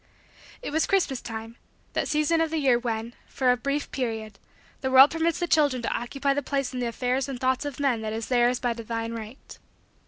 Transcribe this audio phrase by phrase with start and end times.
[0.63, 1.57] It was Christmas time;
[1.93, 4.39] that season of the year when, for a brief period,
[4.81, 7.79] the world permits the children to occupy the place in the affairs and thoughts of
[7.79, 9.59] men that is theirs by divine right.